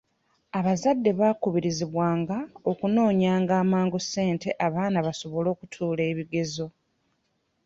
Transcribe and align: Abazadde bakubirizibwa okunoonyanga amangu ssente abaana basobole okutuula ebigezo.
Abazadde 0.59 1.11
bakubirizibwa 1.19 2.09
okunoonyanga 2.71 3.53
amangu 3.63 3.97
ssente 4.03 4.49
abaana 4.65 4.99
basobole 5.07 5.47
okutuula 5.51 6.01
ebigezo. 6.11 6.67